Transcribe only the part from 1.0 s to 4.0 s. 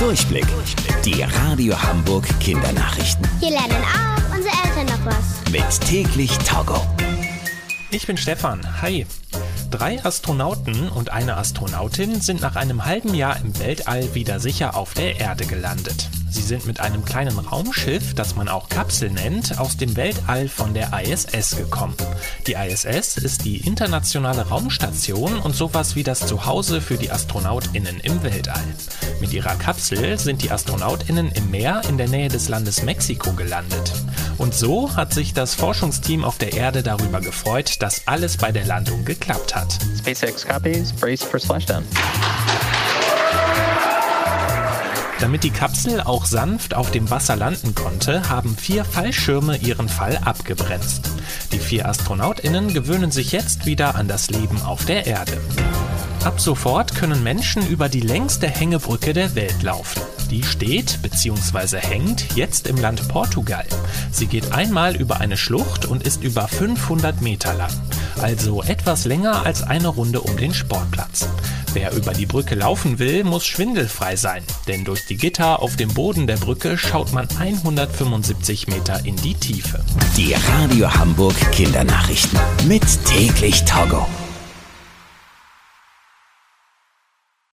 Die Radio Hamburg Kindernachrichten. Hier lernen